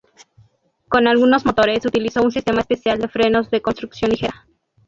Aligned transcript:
Con 0.89 1.07
algunos 1.07 1.45
motores 1.45 1.83
se 1.83 1.87
utilizó 1.87 2.23
un 2.23 2.31
sistema 2.31 2.61
especial 2.61 2.97
de 2.97 3.07
frenos 3.07 3.51
de 3.51 3.61
construcción 3.61 4.09
ligera. 4.09 4.47